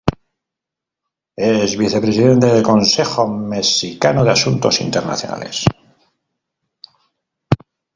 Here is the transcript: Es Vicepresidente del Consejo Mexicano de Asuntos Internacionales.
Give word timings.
Es 1.35 1.77
Vicepresidente 1.77 2.47
del 2.47 2.63
Consejo 2.63 3.27
Mexicano 3.27 4.23
de 4.23 4.31
Asuntos 4.31 4.81
Internacionales. 4.81 5.65